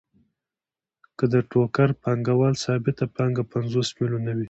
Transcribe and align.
که 1.17 1.25
د 1.33 1.35
ټوکر 1.51 1.89
پانګوال 2.03 2.53
ثابته 2.63 3.05
پانګه 3.15 3.43
پنځوس 3.53 3.87
میلیونه 3.99 4.31
وي 4.33 4.39